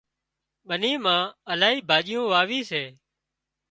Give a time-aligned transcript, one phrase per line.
[0.67, 1.21] ٻني مان
[1.51, 2.83] الاهي ڀاڄيون واوي سي